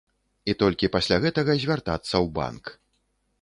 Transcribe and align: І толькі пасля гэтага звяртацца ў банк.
І 0.53 0.53
толькі 0.61 0.89
пасля 0.95 1.19
гэтага 1.25 1.57
звяртацца 1.65 2.11
ў 2.23 2.27
банк. 2.39 2.63